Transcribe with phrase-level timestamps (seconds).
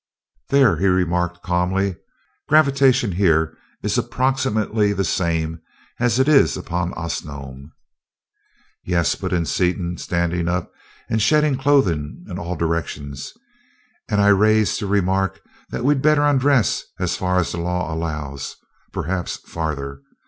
[0.49, 1.95] "There," he remarked calmly,
[2.49, 5.61] "gravitation here is approximately the same
[5.99, 7.71] as it is upon Osnome."
[8.83, 10.71] "Yes," put in Seaton, standing up
[11.07, 13.31] and shedding clothing in all directions,
[14.09, 18.55] "and I rise to remark that we'd better undress as far as the law allows
[18.91, 20.01] perhaps farther.